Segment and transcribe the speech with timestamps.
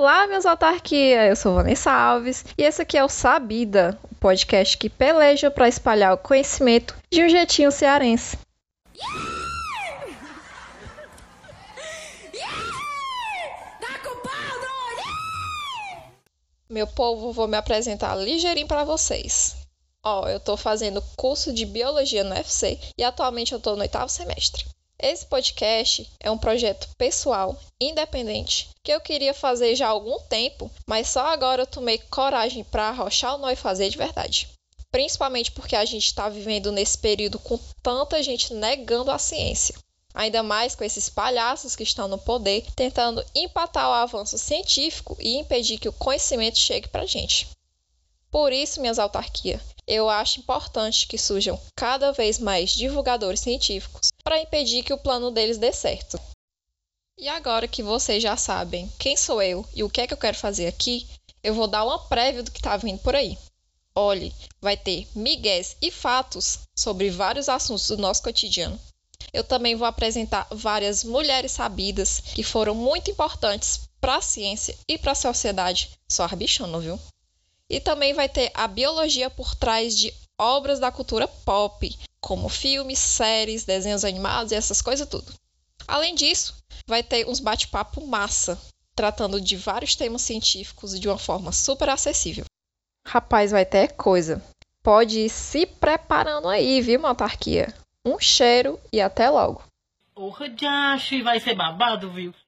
[0.00, 1.26] Olá, meus autarquia!
[1.26, 5.68] Eu sou Vanessa Alves e esse aqui é o Sabida, o podcast que peleja para
[5.68, 8.38] espalhar o conhecimento de um jeitinho cearense.
[16.70, 19.56] Meu povo, vou me apresentar ligeirinho para vocês.
[20.04, 24.08] Ó, eu tô fazendo curso de biologia no UFC e atualmente eu tô no oitavo
[24.08, 24.64] semestre.
[25.00, 30.68] Esse podcast é um projeto pessoal, independente, que eu queria fazer já há algum tempo,
[30.88, 34.48] mas só agora eu tomei coragem para arrochar o nó e fazer de verdade.
[34.90, 39.76] Principalmente porque a gente está vivendo nesse período com tanta gente negando a ciência.
[40.12, 45.36] Ainda mais com esses palhaços que estão no poder tentando empatar o avanço científico e
[45.36, 47.46] impedir que o conhecimento chegue para a gente.
[48.32, 54.42] Por isso, minhas autarquias, eu acho importante que surjam cada vez mais divulgadores científicos para
[54.42, 56.20] impedir que o plano deles dê certo.
[57.16, 60.18] E agora que vocês já sabem quem sou eu e o que é que eu
[60.18, 61.08] quero fazer aqui,
[61.42, 63.38] eu vou dar uma prévia do que está vindo por aí.
[63.94, 68.78] Olhe, vai ter migués e fatos sobre vários assuntos do nosso cotidiano.
[69.32, 74.98] Eu também vou apresentar várias mulheres sabidas que foram muito importantes para a ciência e
[74.98, 75.88] para a sociedade.
[76.06, 77.00] Só arbichando, viu?
[77.70, 82.98] E também vai ter a biologia por trás de obras da cultura pop, como filmes,
[82.98, 85.32] séries, desenhos animados e essas coisas tudo.
[85.86, 86.54] Além disso,
[86.86, 88.58] vai ter uns bate-papo massa,
[88.94, 92.44] tratando de vários temas científicos de uma forma super acessível.
[93.06, 94.42] Rapaz, vai ter coisa.
[94.82, 97.74] Pode ir se preparando aí, viu, autarquia?
[98.04, 99.62] Um cheiro e até logo.
[100.14, 102.34] Porra, de vai ser babado, viu?